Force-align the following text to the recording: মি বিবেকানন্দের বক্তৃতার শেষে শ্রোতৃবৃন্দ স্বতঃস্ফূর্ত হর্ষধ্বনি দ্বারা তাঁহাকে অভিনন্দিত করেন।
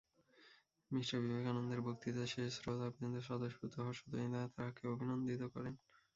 মি 0.91 1.01
বিবেকানন্দের 1.21 1.81
বক্তৃতার 1.81 2.31
শেষে 2.31 2.55
শ্রোতৃবৃন্দ 2.55 3.15
স্বতঃস্ফূর্ত 3.27 3.75
হর্ষধ্বনি 3.79 4.27
দ্বারা 4.29 4.49
তাঁহাকে 4.55 4.83
অভিনন্দিত 4.87 5.41
করেন। 5.53 5.73